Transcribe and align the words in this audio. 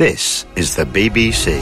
This 0.00 0.46
is 0.56 0.76
the 0.76 0.86
BBC. 0.86 1.60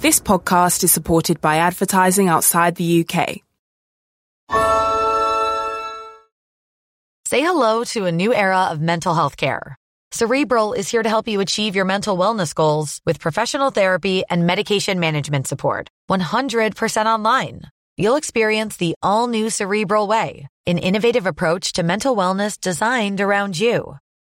This 0.00 0.18
podcast 0.18 0.82
is 0.82 0.92
supported 0.92 1.42
by 1.42 1.56
advertising 1.56 2.28
outside 2.30 2.76
the 2.76 3.04
UK. 3.04 3.44
Say 7.26 7.42
hello 7.42 7.84
to 7.92 8.06
a 8.06 8.10
new 8.10 8.32
era 8.32 8.68
of 8.70 8.80
mental 8.80 9.14
health 9.14 9.36
care. 9.36 9.76
Cerebral 10.10 10.72
is 10.72 10.90
here 10.90 11.02
to 11.02 11.08
help 11.10 11.28
you 11.28 11.42
achieve 11.42 11.76
your 11.76 11.84
mental 11.84 12.16
wellness 12.16 12.54
goals 12.54 13.02
with 13.04 13.20
professional 13.20 13.70
therapy 13.70 14.22
and 14.30 14.46
medication 14.46 14.98
management 14.98 15.46
support. 15.46 15.90
100% 16.08 17.04
online. 17.04 17.60
You'll 17.98 18.16
experience 18.16 18.78
the 18.78 18.94
all 19.02 19.28
new 19.28 19.50
Cerebral 19.50 20.06
Way, 20.06 20.48
an 20.64 20.78
innovative 20.78 21.26
approach 21.26 21.74
to 21.74 21.82
mental 21.82 22.16
wellness 22.16 22.58
designed 22.58 23.20
around 23.20 23.60
you. 23.60 23.98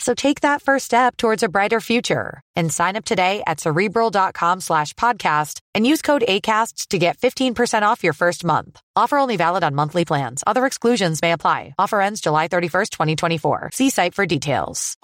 So 0.00 0.14
take 0.14 0.40
that 0.40 0.62
first 0.62 0.86
step 0.86 1.16
towards 1.16 1.42
a 1.42 1.48
brighter 1.48 1.78
future 1.78 2.40
and 2.56 2.72
sign 2.72 2.96
up 2.96 3.04
today 3.04 3.42
at 3.46 3.60
cerebral.com 3.60 4.60
slash 4.60 4.94
podcast 4.94 5.60
and 5.74 5.86
use 5.86 6.02
code 6.02 6.24
ACasts 6.26 6.88
to 6.88 6.98
get 6.98 7.18
15% 7.18 7.82
off 7.82 8.02
your 8.02 8.14
first 8.14 8.44
month. 8.44 8.80
Offer 8.96 9.18
only 9.18 9.36
valid 9.36 9.62
on 9.62 9.74
monthly 9.74 10.04
plans. 10.06 10.42
Other 10.46 10.66
exclusions 10.66 11.20
may 11.22 11.32
apply. 11.32 11.74
Offer 11.78 12.00
ends 12.00 12.20
July 12.22 12.48
31st, 12.48 12.90
2024. 12.90 13.70
See 13.74 13.90
site 13.90 14.14
for 14.14 14.26
details. 14.26 14.96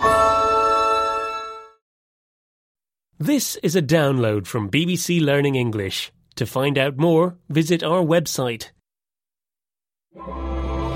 This 3.19 3.57
is 3.63 3.77
a 3.77 3.83
download 3.83 4.47
from 4.47 4.71
BBC 4.71 5.23
Learning 5.23 5.55
English. 5.55 6.13
To 6.37 6.45
find 6.45 6.77
out 6.77 6.99
more, 6.99 7.37
visit 7.49 7.83
our 7.83 8.03
website. 8.03 8.71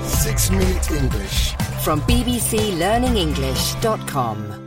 Six 0.03 0.49
Minute 0.51 0.91
English. 0.91 1.53
from 1.83 2.01
bbclearningenglish.com. 2.01 4.57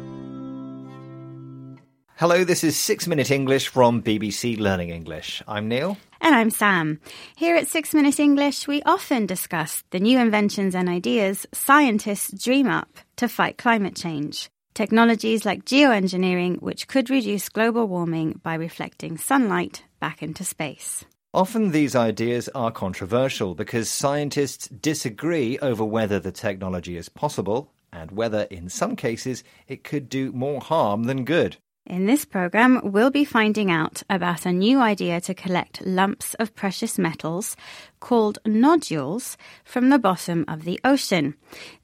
Hello, 2.17 2.45
this 2.45 2.63
is 2.65 2.77
6 2.77 3.07
Minute 3.09 3.31
English 3.31 3.69
from 3.69 4.03
BBC 4.03 4.59
Learning 4.59 4.91
English. 4.91 5.43
I'm 5.49 5.69
Neil. 5.69 5.97
And 6.21 6.35
I'm 6.35 6.51
Sam. 6.51 7.01
Here 7.37 7.57
at 7.57 7.67
Six 7.69 7.93
Minute 7.95 8.19
English, 8.21 8.67
we 8.69 8.83
often 8.83 9.27
discuss 9.27 9.83
the 9.91 10.01
new 10.01 10.19
inventions 10.19 10.75
and 10.75 10.89
ideas 10.89 11.47
scientists 11.53 12.43
dream 12.45 12.69
up 12.69 12.89
to 13.17 13.29
fight 13.29 13.59
climate 13.59 13.97
change. 13.97 14.48
Technologies 14.75 15.45
like 15.45 15.65
geoengineering, 15.65 16.61
which 16.63 16.87
could 16.89 17.11
reduce 17.11 17.48
global 17.48 17.87
warming 17.89 18.41
by 18.43 18.55
reflecting 18.55 19.17
sunlight 19.19 19.83
back 20.01 20.23
into 20.23 20.45
space. 20.45 21.05
Often 21.35 21.73
these 21.73 21.97
ideas 21.97 22.49
are 22.55 22.71
controversial 22.71 23.57
because 23.57 23.89
scientists 23.89 24.69
disagree 24.69 25.59
over 25.59 25.85
whether 25.85 26.21
the 26.21 26.31
technology 26.31 26.97
is 26.97 27.09
possible 27.09 27.73
and 27.93 28.13
whether, 28.13 28.43
in 28.53 28.69
some 28.69 28.95
cases, 28.95 29.43
it 29.67 29.83
could 29.83 30.09
do 30.09 30.31
more 30.31 30.61
harm 30.61 31.05
than 31.05 31.25
good. 31.25 31.57
In 31.87 32.07
this 32.07 32.25
program, 32.25 32.81
we'll 32.83 33.11
be 33.11 33.27
finding 33.27 33.71
out 33.71 34.03
about 34.09 34.47
a 34.47 34.53
new 34.53 34.81
idea 34.81 35.21
to 35.21 35.35
collect 35.35 35.85
lumps 35.85 36.33
of 36.35 36.55
precious 36.55 36.99
metals 36.99 37.57
called 38.01 38.39
nodules 38.47 39.37
from 39.65 39.91
the 39.91 39.99
bottom 39.99 40.47
of 40.49 40.65
the 40.65 40.81
ocean. 40.83 41.35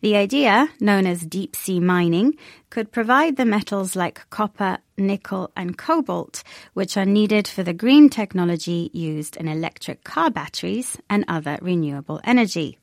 The 0.01 0.17
idea, 0.17 0.70
known 0.81 1.07
as 1.07 1.27
deep 1.27 1.55
sea 1.55 1.81
mining, 1.81 2.39
could 2.70 2.92
provide 2.92 3.37
the 3.37 3.45
metals 3.45 3.95
like 3.95 4.29
copper, 4.31 4.79
nickel, 4.97 5.53
and 5.55 5.77
cobalt, 5.77 6.45
which 6.73 6.97
are 6.97 7.05
needed 7.05 7.47
for 7.47 7.63
the 7.63 7.74
green 7.74 8.08
technology 8.08 8.91
used 8.95 9.36
in 9.36 9.48
electric 9.48 10.03
car 10.03 10.30
batteries 10.30 10.97
and 11.11 11.27
other 11.29 11.58
renewable 11.61 12.23
energy. 12.24 12.79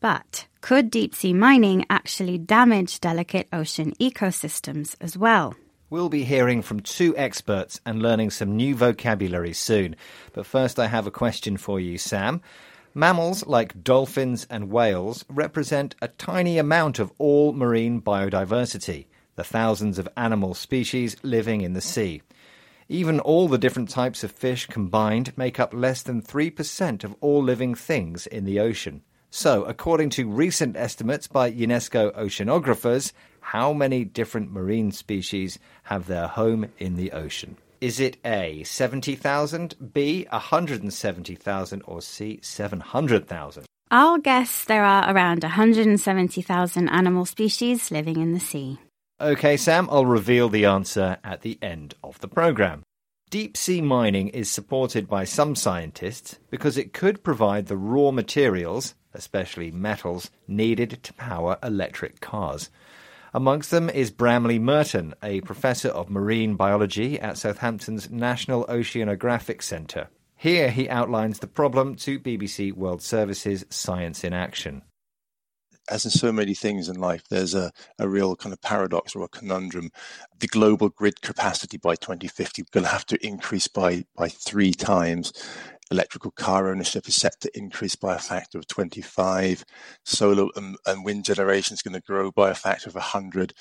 But 0.00 0.46
could 0.60 0.90
deep 0.90 1.14
sea 1.14 1.34
mining 1.34 1.86
actually 1.88 2.36
damage 2.36 2.98
delicate 2.98 3.46
ocean 3.52 3.92
ecosystems 4.00 4.96
as 5.00 5.16
well? 5.16 5.54
We'll 5.90 6.10
be 6.10 6.24
hearing 6.24 6.60
from 6.60 6.80
two 6.80 7.16
experts 7.16 7.80
and 7.86 8.02
learning 8.02 8.30
some 8.30 8.54
new 8.54 8.74
vocabulary 8.74 9.54
soon. 9.54 9.96
But 10.34 10.44
first, 10.44 10.78
I 10.78 10.86
have 10.86 11.06
a 11.06 11.10
question 11.10 11.56
for 11.56 11.80
you, 11.80 11.96
Sam. 11.96 12.42
Mammals 12.94 13.46
like 13.46 13.82
dolphins 13.82 14.46
and 14.50 14.70
whales 14.70 15.24
represent 15.30 15.94
a 16.02 16.08
tiny 16.08 16.58
amount 16.58 16.98
of 16.98 17.10
all 17.16 17.54
marine 17.54 18.02
biodiversity, 18.02 19.06
the 19.36 19.44
thousands 19.44 19.98
of 19.98 20.08
animal 20.14 20.52
species 20.52 21.16
living 21.22 21.62
in 21.62 21.72
the 21.72 21.80
sea. 21.80 22.20
Even 22.90 23.18
all 23.18 23.48
the 23.48 23.56
different 23.56 23.88
types 23.88 24.22
of 24.22 24.30
fish 24.30 24.66
combined 24.66 25.32
make 25.38 25.58
up 25.58 25.72
less 25.72 26.02
than 26.02 26.20
3% 26.20 27.02
of 27.02 27.16
all 27.22 27.42
living 27.42 27.74
things 27.74 28.26
in 28.26 28.44
the 28.44 28.60
ocean. 28.60 29.02
So, 29.30 29.64
according 29.64 30.10
to 30.10 30.28
recent 30.28 30.76
estimates 30.76 31.26
by 31.26 31.52
UNESCO 31.52 32.14
oceanographers, 32.14 33.12
how 33.40 33.72
many 33.72 34.04
different 34.04 34.52
marine 34.52 34.92
species 34.92 35.58
have 35.84 36.06
their 36.06 36.26
home 36.26 36.68
in 36.78 36.96
the 36.96 37.12
ocean? 37.12 37.56
Is 37.80 38.00
it 38.00 38.16
A, 38.24 38.64
70,000, 38.64 39.92
B, 39.92 40.26
170,000, 40.30 41.82
or 41.86 42.02
C, 42.02 42.40
700,000? 42.42 43.64
I'll 43.90 44.18
guess 44.18 44.64
there 44.64 44.84
are 44.84 45.14
around 45.14 45.44
170,000 45.44 46.88
animal 46.88 47.24
species 47.24 47.90
living 47.90 48.20
in 48.20 48.32
the 48.34 48.40
sea. 48.40 48.78
Okay, 49.20 49.56
Sam, 49.56 49.88
I'll 49.90 50.06
reveal 50.06 50.48
the 50.48 50.64
answer 50.64 51.18
at 51.24 51.42
the 51.42 51.58
end 51.62 51.94
of 52.04 52.20
the 52.20 52.28
program. 52.28 52.82
Deep 53.30 53.56
sea 53.56 53.80
mining 53.80 54.28
is 54.28 54.50
supported 54.50 55.06
by 55.06 55.24
some 55.24 55.54
scientists 55.54 56.38
because 56.50 56.78
it 56.78 56.92
could 56.92 57.22
provide 57.22 57.66
the 57.66 57.76
raw 57.76 58.10
materials, 58.10 58.94
especially 59.12 59.70
metals, 59.70 60.30
needed 60.46 61.00
to 61.02 61.12
power 61.14 61.58
electric 61.62 62.20
cars. 62.20 62.70
Amongst 63.34 63.70
them 63.70 63.90
is 63.90 64.10
Bramley 64.10 64.58
Murton, 64.58 65.12
a 65.22 65.42
professor 65.42 65.88
of 65.88 66.08
marine 66.08 66.54
biology 66.54 67.20
at 67.20 67.36
Southampton's 67.36 68.10
National 68.10 68.64
Oceanographic 68.66 69.62
Centre. 69.62 70.08
Here 70.34 70.70
he 70.70 70.88
outlines 70.88 71.40
the 71.40 71.46
problem 71.46 71.96
to 71.96 72.18
BBC 72.18 72.72
World 72.72 73.02
Service's 73.02 73.66
Science 73.70 74.24
in 74.24 74.32
Action 74.32 74.82
as 75.90 76.04
in 76.04 76.10
so 76.10 76.32
many 76.32 76.54
things 76.54 76.88
in 76.88 76.98
life, 76.98 77.22
there's 77.28 77.54
a, 77.54 77.72
a 77.98 78.08
real 78.08 78.36
kind 78.36 78.52
of 78.52 78.60
paradox 78.60 79.14
or 79.14 79.24
a 79.24 79.28
conundrum. 79.28 79.90
The 80.38 80.46
global 80.46 80.88
grid 80.90 81.20
capacity 81.20 81.78
by 81.78 81.96
2050 81.96 82.62
is 82.62 82.68
going 82.70 82.84
to 82.84 82.90
have 82.90 83.06
to 83.06 83.26
increase 83.26 83.68
by, 83.68 84.04
by 84.16 84.28
three 84.28 84.72
times. 84.72 85.32
Electrical 85.90 86.30
car 86.32 86.70
ownership 86.70 87.08
is 87.08 87.16
set 87.16 87.40
to 87.40 87.58
increase 87.58 87.96
by 87.96 88.14
a 88.14 88.18
factor 88.18 88.58
of 88.58 88.66
25. 88.66 89.64
Solar 90.04 90.48
and, 90.54 90.76
and 90.86 91.04
wind 91.04 91.24
generation 91.24 91.74
is 91.74 91.82
going 91.82 91.94
to 91.94 92.06
grow 92.06 92.30
by 92.30 92.50
a 92.50 92.54
factor 92.54 92.88
of 92.88 92.94
100. 92.94 93.54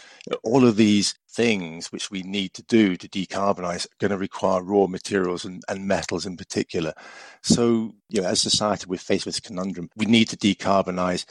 All 0.43 0.65
of 0.67 0.75
these 0.75 1.15
things 1.29 1.91
which 1.91 2.11
we 2.11 2.23
need 2.23 2.53
to 2.53 2.63
do 2.63 2.97
to 2.97 3.07
decarbonize 3.07 3.85
are 3.85 3.99
going 3.99 4.11
to 4.11 4.17
require 4.17 4.61
raw 4.61 4.87
materials 4.87 5.45
and, 5.45 5.63
and 5.69 5.87
metals 5.87 6.25
in 6.25 6.35
particular. 6.35 6.93
So, 7.43 7.95
you 8.09 8.21
know, 8.21 8.27
as 8.27 8.41
society, 8.41 8.85
we're 8.87 8.97
faced 8.97 9.25
with 9.25 9.35
this 9.35 9.47
conundrum. 9.47 9.89
We 9.95 10.05
need 10.05 10.29
to 10.29 10.37
decarbonize 10.37 11.25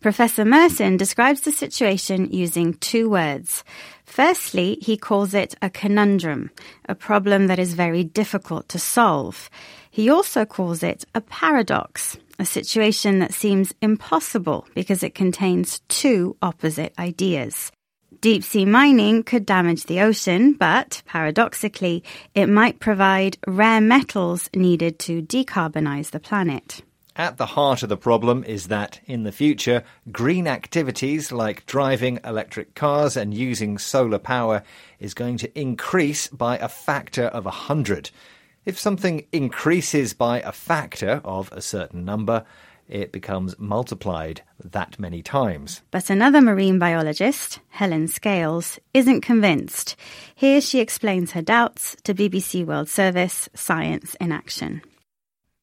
Professor 0.00 0.44
Murton 0.46 0.96
describes 0.96 1.42
the 1.42 1.52
situation 1.52 2.32
using 2.32 2.72
two 2.72 3.10
words. 3.10 3.62
Firstly, 4.06 4.78
he 4.80 4.96
calls 4.96 5.34
it 5.34 5.54
a 5.60 5.68
conundrum, 5.68 6.50
a 6.88 6.94
problem 6.94 7.48
that 7.48 7.58
is 7.58 7.74
very 7.74 8.02
difficult 8.02 8.66
to 8.70 8.78
solve. 8.78 9.50
He 9.90 10.08
also 10.08 10.46
calls 10.46 10.82
it 10.82 11.04
a 11.14 11.20
paradox, 11.20 12.16
a 12.38 12.46
situation 12.46 13.18
that 13.18 13.34
seems 13.34 13.74
impossible 13.82 14.66
because 14.74 15.02
it 15.02 15.14
contains 15.14 15.80
two 15.88 16.34
opposite 16.40 16.94
ideas. 16.98 17.70
Deep 18.22 18.42
sea 18.42 18.64
mining 18.64 19.22
could 19.22 19.44
damage 19.44 19.84
the 19.84 20.00
ocean, 20.00 20.54
but 20.54 21.02
paradoxically, 21.04 22.02
it 22.34 22.48
might 22.48 22.80
provide 22.80 23.36
rare 23.46 23.82
metals 23.82 24.48
needed 24.54 24.98
to 25.00 25.20
decarbonize 25.20 26.10
the 26.10 26.20
planet. 26.20 26.82
At 27.20 27.36
the 27.36 27.44
heart 27.44 27.82
of 27.82 27.90
the 27.90 27.98
problem 27.98 28.44
is 28.44 28.68
that, 28.68 28.98
in 29.04 29.24
the 29.24 29.30
future, 29.30 29.84
green 30.10 30.48
activities 30.48 31.30
like 31.30 31.66
driving 31.66 32.18
electric 32.24 32.74
cars 32.74 33.14
and 33.14 33.34
using 33.34 33.76
solar 33.76 34.18
power 34.18 34.62
is 34.98 35.12
going 35.12 35.36
to 35.36 35.60
increase 35.60 36.28
by 36.28 36.56
a 36.56 36.66
factor 36.66 37.24
of 37.24 37.44
100. 37.44 38.10
If 38.64 38.78
something 38.78 39.26
increases 39.32 40.14
by 40.14 40.40
a 40.40 40.50
factor 40.50 41.20
of 41.22 41.52
a 41.52 41.60
certain 41.60 42.06
number, 42.06 42.46
it 42.88 43.12
becomes 43.12 43.54
multiplied 43.58 44.40
that 44.64 44.98
many 44.98 45.20
times. 45.20 45.82
But 45.90 46.08
another 46.08 46.40
marine 46.40 46.78
biologist, 46.78 47.60
Helen 47.68 48.08
Scales, 48.08 48.78
isn't 48.94 49.20
convinced. 49.20 49.94
Here 50.34 50.62
she 50.62 50.80
explains 50.80 51.32
her 51.32 51.42
doubts 51.42 51.98
to 52.04 52.14
BBC 52.14 52.64
World 52.64 52.88
Service 52.88 53.50
Science 53.52 54.14
in 54.22 54.32
Action. 54.32 54.80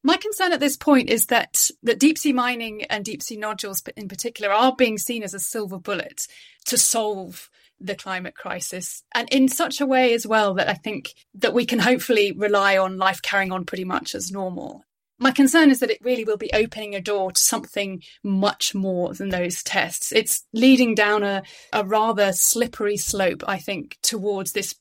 My 0.02 0.16
concern 0.16 0.52
at 0.52 0.60
this 0.60 0.76
point 0.76 1.10
is 1.10 1.26
that, 1.26 1.70
that 1.82 1.98
deep 1.98 2.18
sea 2.18 2.32
mining 2.32 2.84
and 2.84 3.04
deep 3.04 3.22
sea 3.22 3.36
nodules 3.36 3.82
in 3.96 4.08
particular 4.08 4.52
are 4.52 4.74
being 4.76 4.96
seen 4.96 5.22
as 5.22 5.34
a 5.34 5.40
silver 5.40 5.78
bullet 5.78 6.26
to 6.66 6.78
solve 6.78 7.50
the 7.80 7.94
climate 7.94 8.34
crisis 8.34 9.04
and 9.14 9.28
in 9.30 9.48
such 9.48 9.80
a 9.80 9.86
way 9.86 10.12
as 10.12 10.26
well 10.26 10.54
that 10.54 10.68
I 10.68 10.74
think 10.74 11.14
that 11.34 11.54
we 11.54 11.64
can 11.64 11.78
hopefully 11.78 12.32
rely 12.32 12.76
on 12.76 12.98
life 12.98 13.22
carrying 13.22 13.52
on 13.52 13.64
pretty 13.64 13.84
much 13.84 14.14
as 14.14 14.32
normal. 14.32 14.84
My 15.20 15.32
concern 15.32 15.70
is 15.70 15.80
that 15.80 15.90
it 15.90 15.98
really 16.00 16.24
will 16.24 16.36
be 16.36 16.52
opening 16.52 16.94
a 16.94 17.00
door 17.00 17.32
to 17.32 17.42
something 17.42 18.02
much 18.22 18.74
more 18.74 19.14
than 19.14 19.30
those 19.30 19.64
tests. 19.64 20.12
It's 20.12 20.44
leading 20.52 20.94
down 20.94 21.24
a, 21.24 21.42
a 21.72 21.84
rather 21.84 22.32
slippery 22.32 22.96
slope, 22.96 23.42
I 23.46 23.58
think, 23.58 23.98
towards 24.02 24.52
this 24.52 24.76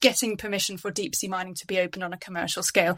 getting 0.00 0.36
permission 0.36 0.76
for 0.76 0.92
deep 0.92 1.16
sea 1.16 1.26
mining 1.26 1.54
to 1.54 1.66
be 1.66 1.80
open 1.80 2.02
on 2.04 2.12
a 2.12 2.18
commercial 2.18 2.62
scale. 2.62 2.96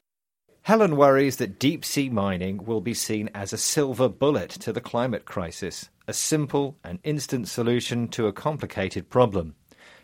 Helen 0.65 0.97
worries 0.97 1.37
that 1.37 1.59
deep 1.59 1.85
sea 1.85 2.09
mining 2.09 2.65
will 2.65 2.81
be 2.81 2.95
seen 2.95 3.29
as 3.35 3.53
a 3.53 3.59
silver 3.59 4.09
bullet 4.09 4.49
to 4.49 4.73
the 4.73 4.81
climate 4.81 5.27
crisis, 5.27 5.91
a 6.09 6.15
simple 6.15 6.79
and 6.83 6.99
instant 7.05 7.49
solution 7.49 8.09
to 8.09 8.29
a 8.29 8.33
complicated 8.33 9.11
problem. 9.11 9.57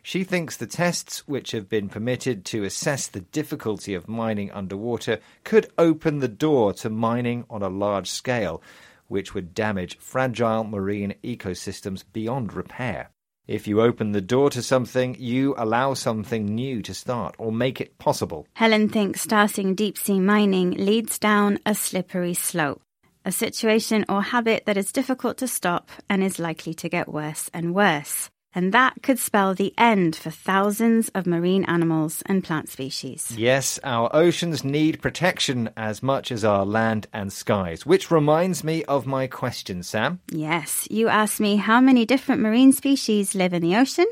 She 0.03 0.23
thinks 0.23 0.59
the 0.59 0.67
tests 0.67 1.27
which 1.27 1.53
have 1.53 1.71
been 1.71 1.89
permitted 1.89 2.45
to 2.45 2.65
assess 2.65 3.07
the 3.07 3.23
difficulty 3.23 3.95
of 3.95 4.07
mining 4.07 4.51
underwater 4.51 5.21
could 5.45 5.73
open 5.79 6.19
the 6.19 6.29
door 6.29 6.75
to 6.75 6.91
mining 6.91 7.47
on 7.49 7.63
a 7.63 7.71
large 7.71 8.11
scale, 8.11 8.63
which 9.09 9.33
would 9.33 9.55
damage 9.55 9.97
fragile 9.97 10.65
marine 10.65 11.15
ecosystems 11.25 12.05
beyond 12.13 12.53
repair. 12.53 13.09
If 13.51 13.67
you 13.67 13.81
open 13.81 14.13
the 14.13 14.21
door 14.21 14.49
to 14.51 14.63
something, 14.63 15.17
you 15.19 15.57
allow 15.59 15.95
something 15.95 16.47
new 16.47 16.83
to 16.83 16.95
start 16.95 17.35
or 17.37 17.51
make 17.51 17.81
it 17.81 17.99
possible. 17.99 18.47
Helen 18.53 18.89
thinks 18.89 19.23
starting 19.23 19.75
deep 19.75 19.99
sea 19.99 20.21
mining 20.21 20.71
leads 20.71 21.19
down 21.19 21.59
a 21.67 21.75
slippery 21.75 22.35
slope, 22.35 22.81
a 23.25 23.33
situation 23.33 24.05
or 24.09 24.23
habit 24.23 24.67
that 24.67 24.77
is 24.77 24.93
difficult 24.93 25.39
to 25.39 25.49
stop 25.49 25.91
and 26.09 26.23
is 26.23 26.39
likely 26.39 26.75
to 26.75 26.89
get 26.89 27.09
worse 27.09 27.51
and 27.53 27.75
worse 27.75 28.31
and 28.55 28.73
that 28.73 29.03
could 29.03 29.19
spell 29.19 29.55
the 29.55 29.73
end 29.79 30.17
for 30.17 30.31
thousands 30.31 31.09
of 31.15 31.27
marine 31.27 31.65
animals 31.65 32.23
and 32.27 32.43
plant 32.43 32.69
species. 32.69 33.33
Yes, 33.37 33.79
our 33.85 34.11
oceans 34.15 34.65
need 34.65 35.01
protection 35.01 35.71
as 35.77 36.03
much 36.03 36.33
as 36.33 36.45
our 36.45 36.65
land 36.65 37.07
and 37.13 37.33
skies, 37.33 37.87
which 37.87 38.11
reminds 38.11 38.65
me 38.65 38.85
of 38.85 39.07
my 39.07 39.27
question, 39.27 39.83
Sam. 39.83 40.21
Yes, 40.31 40.89
you 40.91 41.09
asked 41.09 41.41
me 41.41 41.57
how 41.57 41.81
many 41.81 42.05
different 42.05 42.43
marine 42.43 42.73
species 42.73 43.35
live 43.35 43.53
in 43.53 43.63
the 43.63 43.77
ocean, 43.77 44.07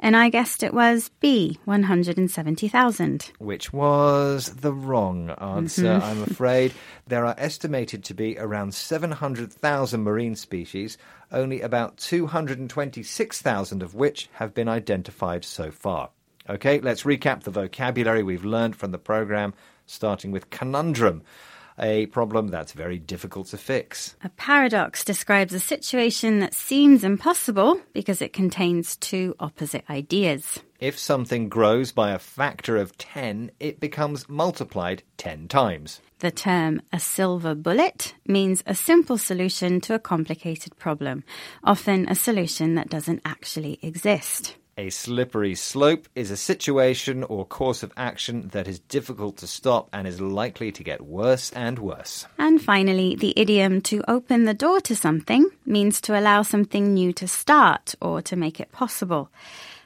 and 0.00 0.16
I 0.16 0.28
guessed 0.28 0.62
it 0.62 0.74
was 0.74 1.10
B, 1.20 1.58
170,000. 1.64 3.32
Which 3.38 3.72
was 3.72 4.56
the 4.56 4.72
wrong 4.72 5.30
answer, 5.30 5.84
mm-hmm. 5.84 6.04
I'm 6.04 6.22
afraid. 6.22 6.74
There 7.06 7.24
are 7.24 7.34
estimated 7.38 8.04
to 8.04 8.14
be 8.14 8.38
around 8.38 8.74
700,000 8.74 10.02
marine 10.02 10.36
species 10.36 10.98
only 11.32 11.60
about 11.60 11.96
226,000 11.98 13.82
of 13.82 13.94
which 13.94 14.28
have 14.34 14.54
been 14.54 14.68
identified 14.68 15.44
so 15.44 15.70
far. 15.70 16.10
Okay, 16.48 16.80
let's 16.80 17.02
recap 17.02 17.42
the 17.42 17.50
vocabulary 17.50 18.22
we've 18.22 18.44
learned 18.44 18.76
from 18.76 18.90
the 18.90 18.98
program, 18.98 19.52
starting 19.86 20.30
with 20.30 20.50
conundrum 20.50 21.22
a 21.78 22.06
problem 22.06 22.48
that's 22.48 22.72
very 22.72 22.98
difficult 22.98 23.48
to 23.48 23.58
fix. 23.58 24.16
A 24.22 24.28
paradox 24.30 25.04
describes 25.04 25.54
a 25.54 25.60
situation 25.60 26.40
that 26.40 26.54
seems 26.54 27.04
impossible 27.04 27.80
because 27.92 28.22
it 28.22 28.32
contains 28.32 28.96
two 28.96 29.34
opposite 29.40 29.84
ideas. 29.90 30.60
If 30.80 30.98
something 30.98 31.48
grows 31.48 31.90
by 31.90 32.12
a 32.12 32.18
factor 32.18 32.76
of 32.76 32.96
10, 32.98 33.50
it 33.58 33.80
becomes 33.80 34.28
multiplied 34.28 35.02
10 35.16 35.48
times. 35.48 36.00
The 36.20 36.30
term 36.30 36.82
a 36.92 37.00
silver 37.00 37.54
bullet 37.54 38.14
means 38.26 38.62
a 38.66 38.74
simple 38.74 39.18
solution 39.18 39.80
to 39.82 39.94
a 39.94 39.98
complicated 39.98 40.76
problem, 40.78 41.24
often 41.64 42.08
a 42.08 42.14
solution 42.14 42.74
that 42.74 42.88
doesn't 42.88 43.22
actually 43.24 43.78
exist. 43.82 44.56
A 44.78 44.90
slippery 44.90 45.56
slope 45.56 46.06
is 46.14 46.30
a 46.30 46.36
situation 46.36 47.24
or 47.24 47.44
course 47.44 47.82
of 47.82 47.92
action 47.96 48.46
that 48.52 48.68
is 48.68 48.78
difficult 48.78 49.38
to 49.38 49.48
stop 49.48 49.88
and 49.92 50.06
is 50.06 50.20
likely 50.20 50.70
to 50.70 50.84
get 50.84 51.00
worse 51.00 51.50
and 51.50 51.80
worse. 51.80 52.26
And 52.38 52.62
finally, 52.62 53.16
the 53.16 53.34
idiom 53.36 53.80
to 53.82 54.08
open 54.08 54.44
the 54.44 54.54
door 54.54 54.80
to 54.82 54.94
something 54.94 55.50
means 55.66 56.00
to 56.02 56.16
allow 56.16 56.42
something 56.42 56.94
new 56.94 57.12
to 57.14 57.26
start 57.26 57.96
or 58.00 58.22
to 58.22 58.36
make 58.36 58.60
it 58.60 58.70
possible. 58.70 59.32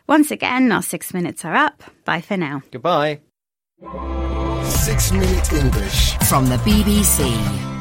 Once 0.06 0.30
again, 0.30 0.70
our 0.70 0.82
six 0.82 1.14
minutes 1.14 1.42
are 1.46 1.54
up. 1.54 1.82
Bye 2.04 2.20
for 2.20 2.36
now. 2.36 2.60
Goodbye. 2.70 3.20
Six 4.64 5.10
Minute 5.10 5.52
English 5.54 6.18
from 6.28 6.44
the 6.50 6.56
BBC. 6.56 7.71